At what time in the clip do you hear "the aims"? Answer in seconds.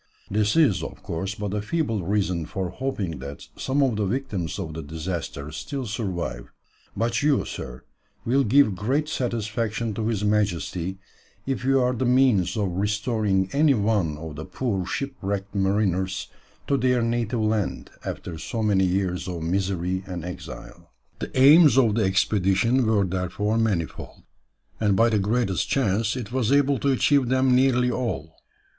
21.19-21.77